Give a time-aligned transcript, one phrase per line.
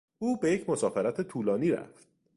[0.19, 2.07] او به یک مسافرت طولانی رفت.